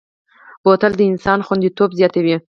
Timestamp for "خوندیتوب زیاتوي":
1.47-2.35